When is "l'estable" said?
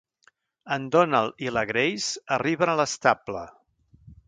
2.83-3.47